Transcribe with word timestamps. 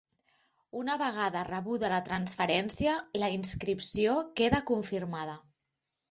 Una 0.77 0.93
vegada 0.99 1.41
rebuda 1.49 1.91
la 1.91 1.99
transferència, 2.07 2.93
la 3.23 3.29
inscripció 3.33 4.15
queda 4.41 4.63
confirmada. 4.71 5.37